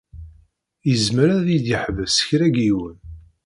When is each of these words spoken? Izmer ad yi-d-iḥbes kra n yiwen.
Izmer 0.93 1.29
ad 1.37 1.47
yi-d-iḥbes 1.49 2.15
kra 2.27 2.47
n 2.51 2.55
yiwen. 2.63 2.97